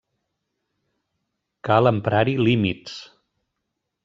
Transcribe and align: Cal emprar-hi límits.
Cal 1.69 1.91
emprar-hi 1.91 2.35
límits. 2.49 2.97